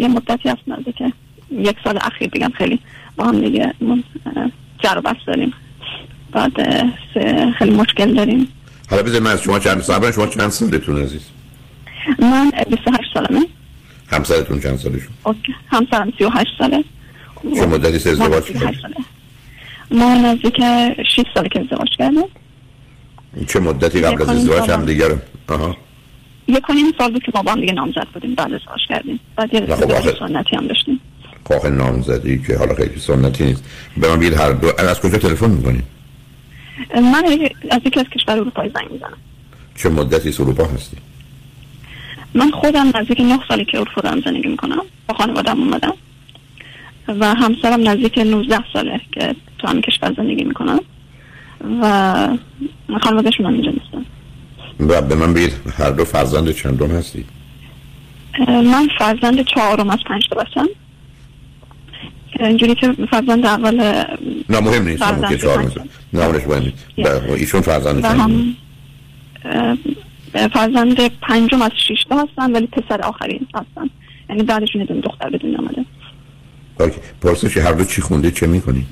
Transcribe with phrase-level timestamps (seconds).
[0.00, 0.60] یه مدتی هست
[0.98, 1.12] که
[1.50, 2.80] یک سال اخیر بگم خیلی
[3.16, 3.74] با هم دیگه
[4.78, 5.52] جر و بس داریم.
[6.32, 6.52] بعد
[7.58, 8.48] خیلی مشکل داریم.
[8.90, 11.22] حالا بذار من از شما چند سال شما چند سالتون عزیز؟
[12.18, 13.46] من 28 سالمه.
[14.12, 15.54] همسرتون چند سالشون؟ اوکی.
[15.66, 16.84] همسرم 38 ساله.
[17.54, 18.80] چه مدتی سه ازدواج کردید.
[19.90, 22.24] ما نزدیک 6 ساله که ازدواج کردیم.
[23.46, 25.76] چه مدتی قبل از ازدواج هم دیگه آها.
[26.50, 29.20] یک کنیم سال بود که ما با هم دیگه نامزد بودیم بعد ازدواج کردیم.
[29.36, 31.00] بعد یه خب سنتی هم داشتیم.
[31.44, 33.64] خب نامزدی که حالا خیلی سنتی نیست.
[33.96, 35.84] به من بید هر دو از کجا تلفن می‌کنید
[36.94, 37.24] من
[37.70, 39.16] از یکی از کشور اروپایی زنگ می‌زنم.
[39.76, 40.96] چه مدتی اروپا هستی؟
[42.34, 44.82] من خودم نزدیک نه سالی که اروپا دارم زندگی می‌کنم.
[45.08, 45.94] با خانوادم اومدم.
[47.08, 50.80] و همسرم نزدیک 19 ساله که تو همین کشور زندگی می‌کنم.
[51.82, 52.28] و
[53.02, 54.04] خانوادهشون هم اینجا نیستن.
[54.88, 57.24] و به من بگید هر دو فرزند چندم هستی؟
[58.48, 60.66] من فرزند چهارم از پنج تا باشم
[62.40, 63.76] اینجوری که فرزند اول
[64.48, 65.80] نه مهم نیست همون که چهار مثل
[66.12, 66.86] نه مهم نیست.
[67.28, 68.56] ایشون فرزند چند
[70.52, 73.90] فرزند پنجم از شش تا هستن ولی پسر آخرین هستن.
[74.30, 75.84] یعنی بعدشون دختر بدون آمده.
[76.80, 77.00] اوکی.
[77.20, 78.86] پرسش هر دو چی خونده چه می‌کنی؟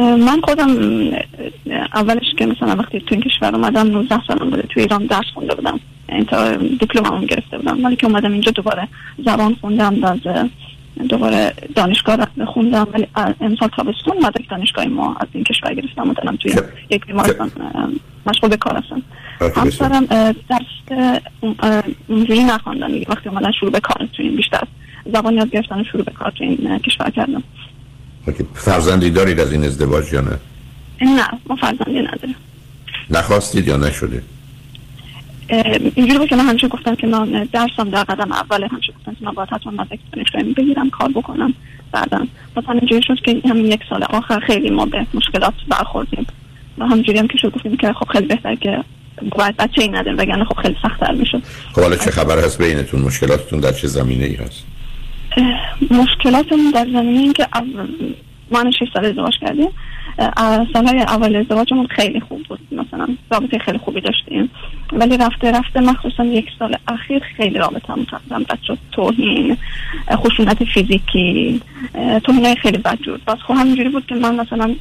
[0.00, 0.70] من خودم
[1.94, 5.54] اولش که مثلا وقتی تو این کشور اومدم 19 سالم بوده تو ایران درس خونده
[5.54, 5.80] بودم.
[6.08, 7.84] یعنی تا دیپلمم گرفته بودم.
[7.84, 8.88] ولی که اومدم اینجا دوباره
[9.24, 10.18] زبان خوندم از
[11.08, 12.86] دوباره دانشگاه خوندم.
[12.92, 13.06] ولی
[13.40, 16.52] امسال تابستون مدرک دانشگاه ما از این کشور گرفتم و دارم توی
[16.90, 17.50] یک بیمارستان
[18.26, 19.02] مشغول به کار هستم.
[19.56, 20.06] همسرم
[20.48, 21.00] درس
[22.08, 24.62] اونجوری نخواندن وقتی اومدن شروع به کار توی این بیشتر
[25.12, 27.42] زبان یاد گرفتن شروع به کار توی این کشور کردم.
[28.54, 30.38] فرزندی دارید از این ازدواج یا نه؟
[31.00, 32.36] نه ما فرزندی نداریم.
[33.10, 34.22] نخواستید یا نشده؟
[35.94, 39.24] اینجوری بود که من همیشه گفتم که من درسم در قدم اول همیشه گفتم که
[39.24, 41.54] من باید حتما مدرک دانشگاهی بگیرم کار بکنم
[41.92, 42.26] بعدا.
[42.56, 46.26] مثلا اینجوری شد که همین یک سال آخر خیلی ما به مشکلات برخوردیم.
[46.78, 48.84] و همینجوری هم که شد گفتیم که خب خیلی بهتر که
[49.36, 51.42] باید بچه ای نداریم وگرنه خب خیلی سختتر می‌شد.
[51.72, 54.64] خب حالا چه خبر هست بینتون؟ مشکلاتتون در چه زمینه ای هست؟
[55.90, 57.46] مشکلاتمون در زمینه این که
[58.50, 59.68] ما 6 سال ازدواج کردیم.
[60.72, 62.58] سالهای اول ازدواجمون خیلی خوب بود.
[62.72, 64.50] مثلا رابطه خیلی خوبی داشتیم.
[64.92, 68.78] ولی رفته رفته مخصوصا یک سال اخیر خیلی رابطه هم تقریبا بد شد.
[68.92, 69.56] توهین
[70.12, 71.60] خشونت فیزیکی
[72.24, 73.24] توهین خیلی بد بود.
[73.24, 74.74] باز خب همینجوری بود که من مثلا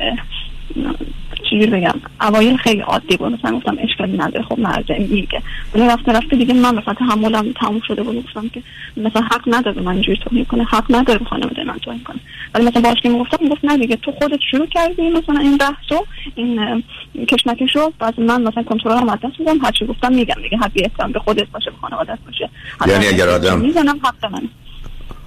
[1.43, 3.31] چجوری بگم؟ اوایل خیلی عادی بود.
[3.31, 4.45] مثلا گفتم اشکالی نداره.
[4.45, 5.41] خب مرجع میگه.
[5.73, 8.23] ولی رفته رفته دیگه من مثلا تحملم تموم شده بود.
[8.23, 8.61] گفتم که
[8.97, 10.63] مثلا حق نداره من اینجوری توهین کنه.
[10.63, 12.19] حق نداره به خانواده من توهین کنه.
[12.53, 16.05] ولی مثلا باش که می‌گفتم گفت نه دیگه تو خودت شروع کردی مثلا این بحثو
[16.35, 16.83] این
[17.29, 19.57] کشمکشو بعد من مثلا کنترل هم دست میدم.
[19.65, 20.57] هر چی گفتم میگم دیگه.
[20.57, 22.49] حق احترام به خودت باشه به خانواده‌ات باشه.
[22.87, 24.49] یعنی اگر آدم می‌زنم حق من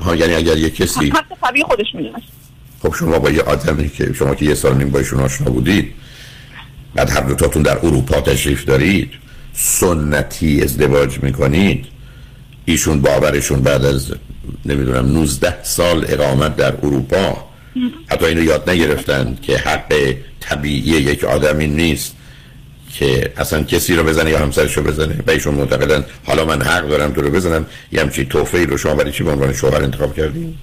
[0.04, 2.22] ها یعنی اگر یه کسی حق طبیعی خودش می‌دونه.
[2.82, 5.92] خب شما با یه آدمی که شما که یه سال نیم با آشنا بودید
[6.94, 9.10] بعد هر دوتاتون در اروپا تشریف دارید
[9.52, 11.86] سنتی ازدواج می‌کنید
[12.64, 14.12] ایشون باورشون بعد از
[14.66, 17.48] نمی‌دونم 19 سال اقامت در اروپا
[18.06, 22.14] حتی اینو یاد نگرفتن که حق طبیعی یک آدمی نیست
[22.94, 25.14] که اصلا کسی رو بزنه یا همسرش رو بزنه.
[25.26, 28.94] و ایشون معتقدن حالا من حق دارم تو رو بزنم یه همچین توفه رو شما
[28.94, 30.58] برای چی به عنوان شوهر انتخاب کردیم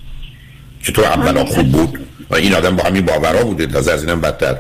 [0.86, 4.56] چطور اولا خوب بود؟ و این آدم با همین باورا بوده تازه از اینم بدتر.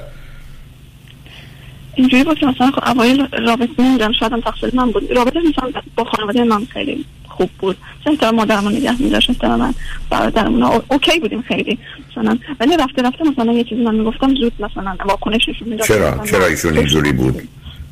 [1.95, 5.11] اینجوری بود که مثلا خب اوایل رابطه نمی‌دونم شاید هم تقصیر من بود.
[5.11, 7.77] رابطه مثلا با خانواده من خیلی خوب بود.
[8.07, 9.73] مثلا مادرمون نگه میداشت احترام من
[10.09, 11.79] برادرمون اوکی بودیم خیلی.
[12.11, 15.87] مثلا ولی رفته رفته مثلا یه چیزی من می‌گفتم زود مثلا واکنش نشون می‌داد.
[15.87, 17.47] چرا؟ چرا ایشون اینجوری بود؟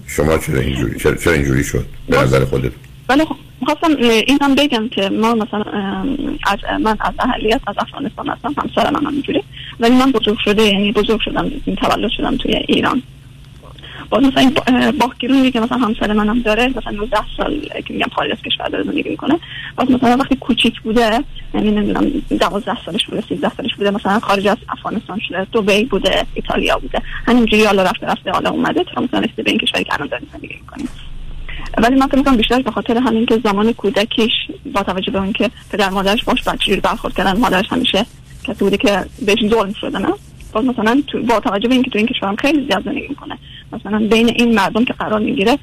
[0.07, 2.72] شما چرا اینجوری چرا, چرا اینجوری شد؟ به نظر خودت.
[3.09, 5.64] ولی خب می‌خواستم این هم بگم که ما مثلا
[6.47, 9.44] از من از اهلیت از افغانستان هستم همسر من هم اینجوری
[9.80, 13.03] ولی من بزرگ شده یعنی بزرگ شدم تولد شدم توی ایران.
[14.09, 18.31] باز مثلا این باکگرونی که مثلا همسر منم داره مثلا 19 سال که میگم خارج
[18.31, 19.40] از کشور داره زندگی می‌کنه
[19.75, 21.20] باز مثلا وقتی کوچیک بوده
[21.53, 26.26] یعنی نمی‌دونم 12 سالش بوده 13 سالش بوده مثلا خارج از افغانستان شده دبی بوده
[26.34, 29.94] ایتالیا بوده همینجوری حالا رفته رفته حالا اومده تا مثلا رسیده به این کشوری که
[29.94, 30.84] الان داره زندگی می‌کنه.
[31.78, 34.31] ولی من فکر می‌کنم بیشتر به خاطر همین که زمان کودکیش
[34.73, 38.05] با توجه به اینکه پدر مادرش باش بچه‌جوری برخورد کردن مادرش همیشه
[38.43, 40.14] کسی بوده که بهش ظلم شده نه؟
[40.52, 43.37] باز مثلا تو با توجه به اینکه تو این کشورم خیلی زیاد زندگی می‌کنه.
[43.72, 45.59] مثلا بین این مردم که قرار می‌گیره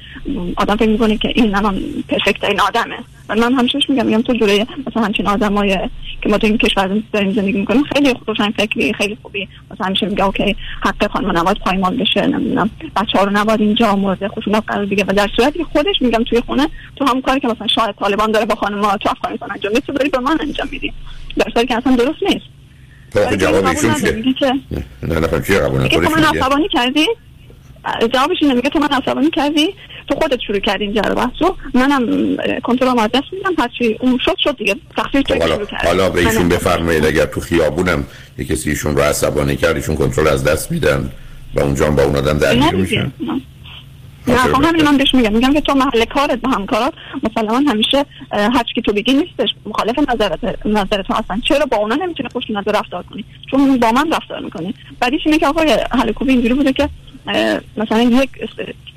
[0.55, 2.97] آدم فکر می‌کنه که این الان پرفکت این آدمه.
[3.29, 5.77] من همیشه میگم میگم تو جوری مثلا همچین آدمای
[6.21, 9.47] که ما تو این کشور داریم زندگی می‌کنیم خیلی روشن فکری خیلی خوبی.
[9.71, 13.95] مثلا همیشه میگه اوکی حق خانم نباید پایمال بشه نمی‌دونم بچه ها رو نباید اینجا
[13.95, 17.47] مورد خشونت قرار بگیره و در صورتی خودش میگم توی خونه تو همون کاری که
[17.47, 20.67] مثلا شاید طالبان داره با خانم ها تو افغانستان انجام تو داری به من انجام
[20.71, 20.93] میدی.
[21.37, 22.45] در صورتی که اصلا درست نیست.
[23.37, 24.53] جواب ایشون چیه؟
[25.03, 27.05] نه نه چیه قبول کردی؟
[28.13, 29.75] جوابش اینه میگه تو من عصبانی کردی؟
[30.07, 31.15] تو خودت شروع کردی اینجا رو.
[31.15, 34.75] بحثو منم کنترل از دست میدم هرچی اون شد شد دیگه.
[34.97, 38.05] تقصیر تو شروع کردی حالا به ایشون بفرمایید اگر تو خیابونم
[38.37, 41.11] یه کسی ایشون رو عصبانی کرد ایشون کنترل از دست میدن
[41.55, 43.11] و اونجا با اون آدم درگیر میشن؟
[44.27, 44.37] نه.
[44.37, 45.33] خب همین من بهش میگم.
[45.33, 46.93] میگم که تو محل کارت با همکارات
[47.23, 49.49] مسلما همیشه هر که تو بگی نیستش.
[49.65, 51.39] مخالف نظرت نظر تو هستن.
[51.39, 54.73] چرا با اونا نمی‌تونی خشونت رفتار کنی؟ چون با من رفتار می‌کنی.
[54.99, 56.89] بعدیش اینه که آقای حل کوبی اینجوری بوده که
[57.77, 58.29] مثلا یک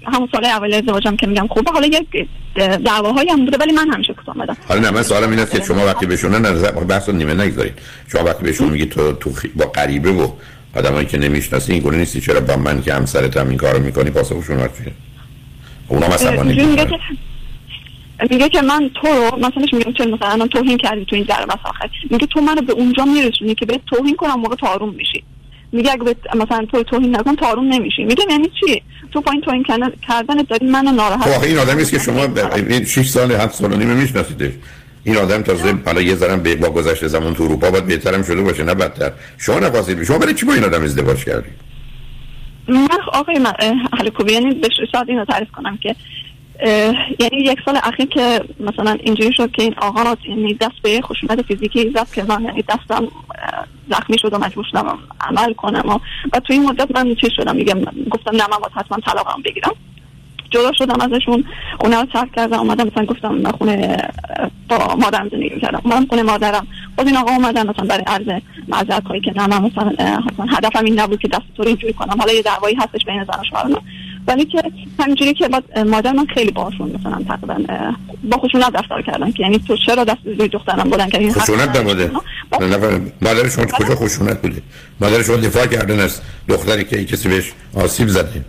[0.07, 2.29] همون سال اول ازدواجم که میگم خوبه حالا یک
[2.85, 5.63] دعواهایی هم بوده ولی من همیشه کوتاه اومدم حالا نه من سوالم این است که
[5.63, 7.79] شما وقتی بهشون نظر بحث نیمه نگذارید
[8.09, 10.29] شما وقتی بهشون میگی تو تو با غریبه و
[10.77, 14.11] آدمایی که نمی‌شناسی این گونه نیستی؟ چرا با من که همسرت هم این کارو می‌کنی
[14.11, 14.93] پاسخشون چیه
[15.89, 16.99] اونا مثلا میگه که
[18.31, 21.59] میگه که من تو رو مثلا میگم چه مثلا الان توهین کردی تو این جلسه
[21.65, 21.91] آخر.
[22.11, 25.25] میگه تو منو به اونجا میرسونی که به توهین کنم موقع تو آروم میشی.
[25.75, 28.05] میگه اگه مثلا تو توهین نکن تو آروم نمیشی.
[28.05, 28.83] میگه یعنی چی؟
[29.13, 29.63] تو با این توهین
[30.09, 33.73] کردن داری منو ناراحت خب این آدمی است که شما این 6 سال 7 سال
[33.73, 34.53] و نیم میشناسیدش.
[35.05, 38.43] این آدم تازه حالا یه ذره به با گذشته زمان تو اروپا باید بهترم شده
[38.43, 39.13] باشه نه بدتر.
[39.39, 41.53] شما نخواستید شما برای چی با این آدم ازدواج کردید
[42.69, 43.53] من آقای من
[43.99, 45.97] حالا کوبی یعنی به شاید اینو تعریف کنم که
[47.19, 51.43] یعنی یک سال اخیر که مثلا اینجوری شد که این آقا یعنی دست به خشونت
[51.43, 53.09] فیزیکی زد که من یعنی دستم
[53.91, 55.99] زخمی شد و مجبور شدم عمل کنم و,
[56.33, 57.81] و توی این مدت من چی شدم؟ میگم
[58.11, 59.73] گفتم نه من باید حتما طلاقم بگیرم.
[60.51, 61.45] جدا شدم ازشون
[61.81, 64.09] خونه رو ترک کردم اومدم مثلا گفتم من خونه
[64.69, 65.83] با مادرم زندگی کردم.
[65.85, 66.67] من خونه مادرم.
[66.97, 69.93] باز این آقا اومدن مثلا برای عرض معذرت هایی که نه من مثلا
[70.49, 72.17] هدفم این نبود که دست تو اینجوری کنم.
[72.19, 73.77] حالا یه دعوایی هستش بین زن و
[74.27, 74.63] ولی که
[74.99, 75.49] همینجوری که
[75.87, 77.57] مادر من خیلی باشون مثلا تقریبا
[78.31, 81.77] با خشونت رفتار کردن که یعنی تو چرا دست روی دخترم بودن که این خشونت
[81.77, 82.11] نبوده
[83.23, 83.49] مادر.
[83.49, 84.63] شما کجا خشونت بوده؟
[85.01, 88.45] مادر شما دفاع کردن از دختری که کسی بهش آسیب زده.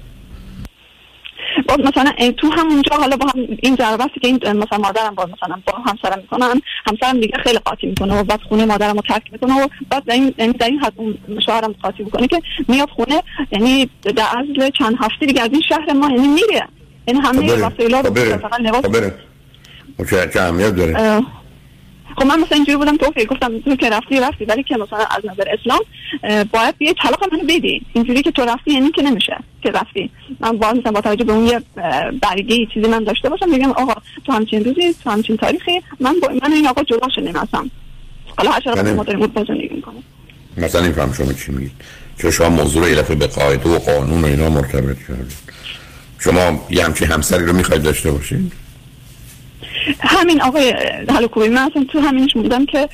[1.70, 5.74] مثلا تو همونجا حالا با هم این جربستی که این مثلا مادرم با مثلا با
[5.78, 9.68] همسرم می‌کنن همسرم دیگه خیلی قاطی می‌کنه و بعد خونه مادرم رو ترک می‌کنه و
[9.90, 10.94] بعد در این یعنی در این حد
[11.46, 15.94] شوهرم قاطی می‌کنه که میاد خونه یعنی در اصل چند هفته دیگه از این شهر
[15.94, 16.68] ما یعنی میره.
[17.06, 18.86] این همه خب وسایلات خب فقط
[19.98, 21.22] خب چه چه اهمیت داره.
[22.18, 25.26] خب من مثلا اینجوری بودم تو گفتم تو که رفتی رفتی ولی که مثلا از
[25.26, 25.80] نظر اسلام
[26.52, 27.82] باید یه طلاق منو بدی.
[27.94, 30.12] اینجوری که تو رفتی یعنی که نمیشه که رفتی.
[30.40, 31.62] من مثلا با توجه به اون یه
[32.22, 33.94] برگه چیزی من داشته باشم میگم آقا
[34.26, 37.70] تو همچین روزی تو همچین تاریخی من با من این آقا جدا شدیم اصلا
[38.38, 40.04] حالا هر چرا ما داریم بود زندگی می‌کنیم
[40.58, 41.72] مثلا این فهم شما چی میگید
[42.18, 45.38] چون شما موضوع رو یه به قاعده و قانون و اینا مرتبط کردید
[46.20, 48.52] شما یه همچین همسری رو می‌خواید داشته باشید
[50.00, 50.74] همین آقای
[51.10, 52.90] هلوکوبی من اصلا تو همینش موندم که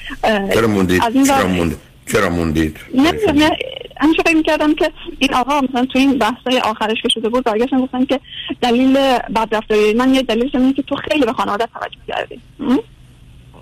[0.53, 1.77] چرا موندید؟ چرا موندید؟
[2.11, 3.57] چرا موندید؟ نه نه
[4.01, 7.79] همیشه فکر می‌کردم که این آقا مثلا تو این بحثای آخرش که شده بود برگشتن
[7.81, 8.19] گفتن که
[8.61, 8.93] دلیل
[9.35, 12.41] بدرفتاری من یه دلیل اینه که تو خیلی به خانواده توجه کردی.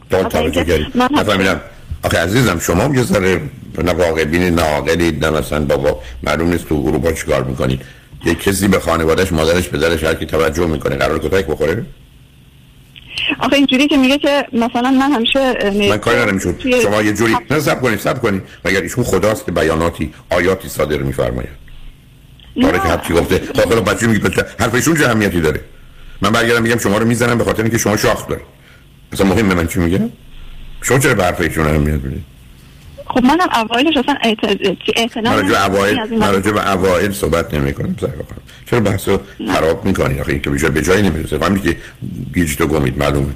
[0.10, 0.88] توجه کردی.
[0.96, 1.62] نفهمیدم.
[2.04, 3.42] آخه عزیزم شما یه ذره
[3.84, 7.82] نه واقع بینید نه عاقلید نه مثلا بابا معلوم نیست تو اروپا چیکار می‌کنید
[8.26, 10.96] یه کسی به خانوادهش مادرش پدرش هر کی توجه می‌کنه.
[10.96, 11.86] قرار کتک بخوره؟
[13.40, 15.54] آخه اینجوری که میگه که مثلا من همیشه
[15.90, 16.40] من کاری ندارم
[16.84, 18.42] شما یه جوری نه سب کنید سب کنید.
[18.66, 21.50] مگر ایشون خداست که بیاناتی آیاتی صادر میفرماید؟
[22.62, 25.62] کاری که هرچی گفته داخل بچه میگه حرف ایشون چه اهمیتی داره؟
[26.22, 28.46] من برگردم میگم شما رو می‌زنم به خاطر اینکه شما شاخ دارید.
[29.14, 30.10] مثلا مهمه من چی میگم
[30.82, 32.24] شما چرا به حرف ایشون اهمیت می‌دید؟
[33.10, 34.16] خب منم اوایلش اصلا
[34.96, 37.96] اعتنا من راجع به اوایل صحبت نمی کنم
[38.70, 41.78] چرا بحث رو خراب می‌کنی؟ آخه این که به جایی نمی‌رسه فهمی که
[42.34, 43.34] گیج تو گمید معلومه.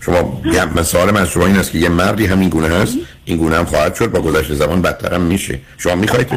[0.00, 0.42] شما
[0.76, 3.94] مثال من شما این است که یه مردی همین گونه هست این گونه هم خواهد
[3.94, 5.58] شد با گذشت زمان بدتر هم میشه.
[5.78, 6.28] شما می‌خواید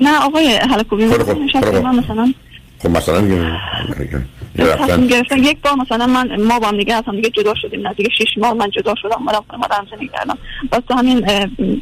[0.00, 2.34] نه آقای حلقوبی مثلا
[2.82, 3.20] خب مثلا
[4.56, 5.38] تصمیم گرفتن.
[5.38, 8.54] یک بار مثلا من ما با هم دیگه اصلا دیگه جدا شدیم نزدیک شش ماه
[8.54, 10.38] من جدا شدم مادم مادرم زندگی کردم.
[10.72, 11.26] بس تو همین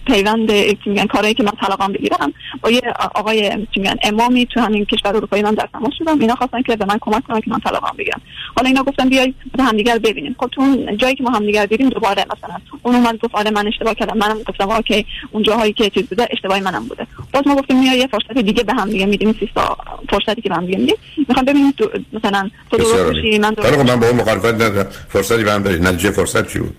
[0.07, 0.53] پیوند
[0.87, 2.81] میگن کاری که من طلاقم بگیرم با یه
[3.15, 6.21] آقای میگن امامی تو همین کشور اروپایی من در تماس شدم.
[6.21, 8.21] اینا خواستن که به من کمک کنن که من طلاقم بگیرم.
[8.57, 10.37] حالا اینا گفتن بیاید همدیگه رو ببینیم.
[10.39, 13.67] خب تو اون جایی که ما همدیگه دیدیم دوباره مثلا اون اومد گفت آره من
[13.67, 14.19] اشتباه کردم.
[14.19, 15.07] منم گفتم اوکی.
[15.31, 17.07] اون جاهایی که چیز بوده اشتباهی منم بوده.
[17.33, 19.37] باز ما گفتیم میای یه فرصت دیگه به هم دیگه میدیم.
[19.41, 19.77] سیستا
[20.09, 21.75] فرصتی که به هم دیگه میدیم می‌خوام ببینیم
[22.13, 25.83] مثلا تو درست میشی من درست من با اون مخالفت ندارم فرصتی به هم دارید
[25.83, 26.77] نتیجه فرصت چی بود؟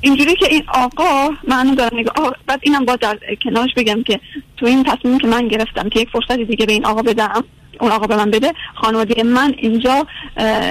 [0.00, 2.10] اینجوری که این آقا من دارم میگه
[2.46, 4.20] بعد اینم با در کنارش بگم که
[4.56, 7.44] تو این تصمیم که من گرفتم که یک فرصتی دیگه به این آقا بدم
[7.80, 10.06] اون آقا به من بده خانواده من اینجا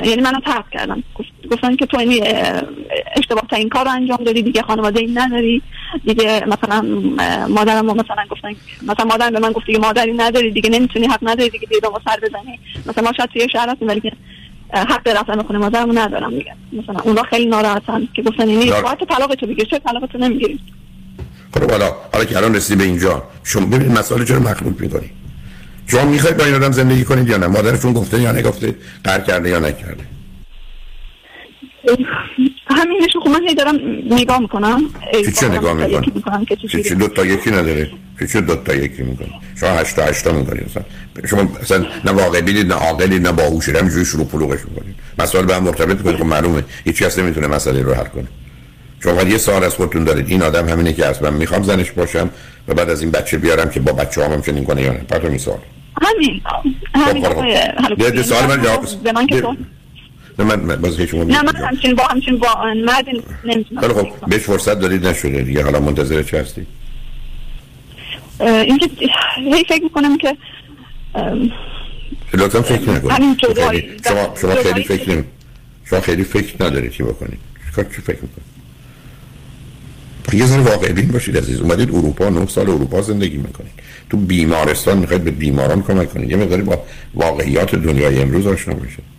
[0.05, 1.03] یعنی منو ترک کردن.
[1.51, 2.23] گفتن که تو این
[3.15, 5.61] اشتباه تا این کار رو انجام دادی دیگه خانواده این نداری.
[6.05, 6.81] دیگه مثلا
[7.47, 11.49] مادرم مثلا گفتن مثلا مادرم به من گفت دیگه مادری نداری دیگه نمی‌تونی حق نداری
[11.49, 12.59] دیگه دیگه سر بزنی.
[12.85, 14.11] مثلا ما شاید توی شهر هستیم ولی که
[14.73, 16.55] حق رفتن به خونه مادرمو ندارم دیگه.
[16.73, 20.59] مثلا اونا خیلی ناراحتن که گفتن اینی باید طلاق تو بگیر چه طلاق تو نمی‌گیری؟
[21.53, 25.11] خب حالا حالا که الان رسیدی به اینجا شما ببینید مسائل چرا مخلوط می‌کنی؟
[25.91, 29.49] شما می‌خواید با این آدم زندگی کنید یا نه؟ مادرتون گفته یا نگفته؟ قهر کرده
[29.49, 30.03] یا نکرده؟
[32.67, 33.75] همینش خب من هی دارم
[34.11, 34.81] نگاه می‌کنم.
[35.39, 37.91] چی نگاه می‌کنم چی دو تا یکی نداره.
[38.31, 39.27] چی دو تا یکی می‌کنه
[39.59, 40.83] شما هشت تا هشت تا می‌کنید اصلا
[41.29, 45.55] شما اصلا نه واقع بینید نه عاقلید نه باهوشید همینجوری شروع پلوغش می‌کنید مسائل به
[45.55, 46.63] هم مرتبط کنید خب معلومه.
[46.83, 48.27] هیچ کس نمی‌تونه مسئله رو حل کنه.
[49.03, 50.29] شما یه سال از خودتون دارید.
[50.29, 52.29] این آدم همینه که اصلا می‌خوام زنش باشم
[52.67, 54.99] و بعد از این بچه بیارم که با بچه هم چنین کنه یا نه.
[54.99, 55.59] پس میسال
[56.01, 56.41] همین.
[56.95, 59.57] همین خب سوال من جواب
[60.39, 62.47] نه من باز هیچ نه من همچین با همچین با
[62.85, 63.05] مرد
[63.45, 64.25] نمی‌تونم خب.
[64.27, 65.63] بهش فرصت دارید نشده دیگه.
[65.63, 66.65] حالا منتظر چه هستی؟
[68.39, 68.89] اینکه
[69.35, 70.37] هی فکر می‌کنم که
[72.33, 74.07] لطفا فکر نکنید.
[74.07, 75.23] شما شما خیلی فکر نمی
[75.89, 77.39] شما خیلی فکر ندارید چی بکنید.
[77.65, 78.50] چیکار چی فکر می‌کنید؟
[80.33, 81.61] یه ذره واقع بین باشید عزیز.
[81.61, 83.71] اومدید اروپا نه سال اروپا زندگی می‌کنید.
[84.09, 86.31] تو بیمارستان می‌خواید به بیماران کمک کنید.
[86.31, 86.79] یه مقداری با
[87.13, 89.11] واقعیات دنیای امروز آشنا بشید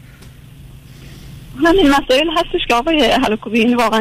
[1.66, 4.00] همین مسائل هستش که آقای حلکوبی این واقعا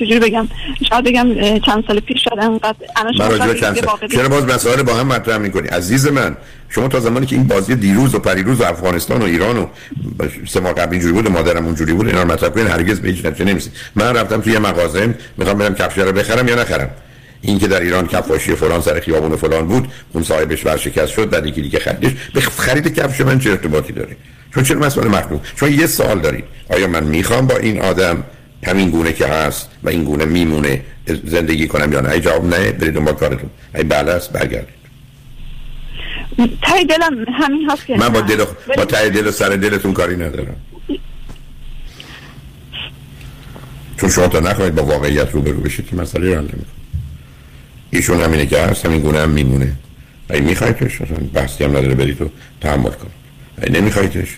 [0.00, 0.48] چجوری بگم؟
[0.88, 2.74] شاید بگم چند سال پیش شد انقدر
[4.12, 5.68] چرا باز مسائل با هم مطرح می‌کنی.
[5.68, 6.36] عزیز من
[6.68, 9.66] شما تا زمانی که این بازی دیروز و پریروز و افغانستان و ایران و
[10.48, 13.24] سه ماه قبل اینجوری بود مادرم اونجوری بود اینا رو مطرح کنین هرگز به هیچ
[13.24, 16.90] نتیجه نمی‌رسید من رفتم توی مغازه می‌خوام برم کفش رو بخرم یا نخرم؟
[17.40, 21.46] این که در ایران کفاشی فلان سر خیابون فلان بود اون صاحبش ورشکست شد بعد
[21.46, 22.12] یکی دیگه خریدش.
[22.34, 24.16] به خرید کفش من چه ارتباطی داره؟
[24.54, 26.44] چون چرا مسئله مخلوق چون یه سوال دارید.
[26.70, 28.24] آیا من می‌خوام با این آدم
[28.62, 30.84] همین گونه که هست و این گونه میمونه
[31.24, 33.50] زندگی کنم یا نه؟ جواب نه برید دنبال کارتون.
[33.74, 34.80] ای بله است برگردید.
[36.62, 38.44] تای دلم همین هست که من با دل
[38.76, 40.56] با تای دل و سر دلتون کاری ندارم.
[44.00, 46.62] چون شما تا نخواهید با واقعیت رو برو بشید که مسئله رو نمی‌کنه
[47.90, 49.72] ایشون همینه که هست همین گونه هم میمونه.
[50.30, 51.02] ای میخوایدش
[51.34, 53.20] بحثی هم نداره برید و تحمل کنید.
[53.62, 54.36] ای نمیخوایدش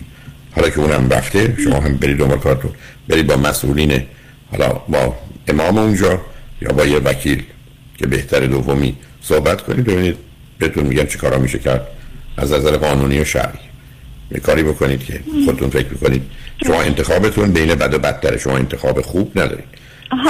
[0.55, 2.71] حالا که اونم رفته شما هم برید دنبال کارتون.
[3.07, 4.03] برید با مسئولین
[4.51, 5.15] حالا با
[5.47, 6.21] امام اونجا
[6.61, 7.43] یا با یه وکیل
[7.97, 10.17] که بهتر دومی صحبت کنید ببینید
[10.59, 11.87] بهتون میگن چه کارا میشه کرد.
[12.37, 13.59] از نظر قانونی و شرعی.
[14.31, 16.21] یه کاری بکنید که خودتون فکر می‌کنید.
[16.65, 18.37] شما انتخابتون بین بد و بدتره.
[18.37, 19.65] شما انتخاب خوب ندارید.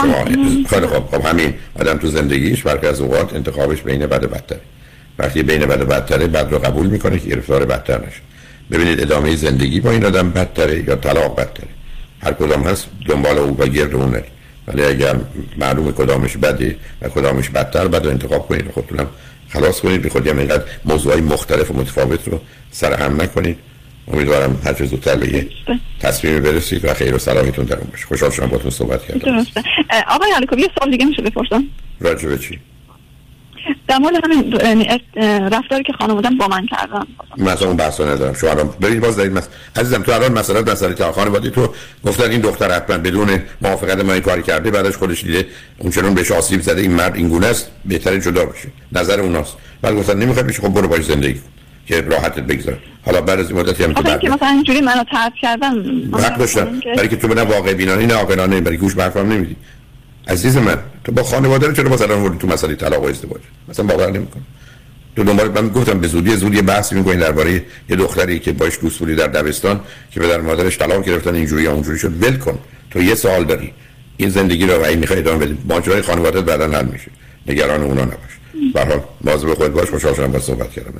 [0.01, 0.25] شما
[0.69, 1.07] خیلی خوب.
[1.11, 4.61] خب همین آدم تو زندگیش برخی از اوقات انتخابش بین بد و بدتره.
[5.19, 8.21] وقتی بین بد و بدتره بد رو قبول می‌کنه که گرفتار بدتر نشه.
[8.71, 11.67] ببینید ادامه زندگی با این آدم بدتره یا طلاق بدتره.
[12.21, 14.23] هر کدام هست دنبال او و گرد اون
[14.67, 15.15] ولی اگر
[15.57, 18.71] معلوم کدامش بده و کدامش بدتر بد انتخاب کنید.
[18.71, 19.07] خودتونم
[19.49, 20.01] خلاص کنید.
[20.01, 22.39] به خودی هم موضوعی مختلف و متفاوت رو
[22.71, 23.57] سر هم نکنید.
[24.07, 25.47] امیدوارم هر چه زودتر به یه
[25.99, 28.05] تصمیمی برسید و خیر و صلاحیتون در باشه.
[28.05, 29.19] خوشحال شدم باتون صحبت کردم.
[29.19, 29.63] درسته.
[30.07, 31.63] آقای علیکوب یه سوال دیگه میشه بپرسم؟
[31.99, 32.59] راجع به چی؟
[33.87, 34.55] در مورد همین
[35.51, 37.03] رفتاری که خانوادم با من کردن.
[37.37, 38.33] مثلا اون بحثا ندارم.
[38.33, 39.47] شما الان برید باز دارید مس...
[39.75, 41.73] عزیزم تو الان مثلا مسئله تا خانواده تو
[42.05, 45.45] گفتن این دختر حتما بدون موافقت ما این کاری کرده بعدش خودش دیده
[45.77, 49.53] اون چنون بهش آسیب زده این مرد این گونه است بهتره جدا بشه نظر اوناست.
[49.81, 51.49] بعد گفتن نمی‌خواد بشه خب برو باش زندگی کن.
[51.87, 52.77] که راحتت بگذار.
[53.05, 55.73] حالا بعد از این مدتی هم که بعد مثلا اینجوری منو طرد کردن
[56.13, 56.79] حق داشتم.
[56.95, 59.55] برای که تو بنا واقع بینانه نه عاقلانه برای گوش برفام نمیدی.
[60.27, 64.11] عزیز من تو با خانواده چرا مثلا وردی تو مسئله طلاق و ازدواج؟ مثلا باور
[64.11, 64.43] نمی‌کنم.
[65.15, 67.51] تو دنبال من گفتم به زودی زودی بحث می‌کنین درباره
[67.89, 69.79] یه دختری که باش دوست بودی در دبستان
[70.11, 72.23] که در مادرش طلاق گرفتن اینجوری یا اونجوری شد.
[72.23, 72.59] ول کن.
[72.91, 73.73] تو یه سوال داری.
[74.17, 75.57] این زندگی رو وای می‌خوای ادامه بدی.
[75.69, 77.11] ماجرای خانواده بعدا حل میشه.
[77.47, 78.33] نگران اونا نباش.
[78.73, 79.89] به هر حال مواظب خودت باش.
[79.89, 80.93] خوشحال شدم با صحبت کردم.